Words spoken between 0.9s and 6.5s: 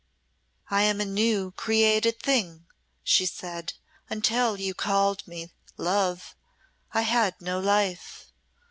a new created thing," she said; "until you called me 'Love'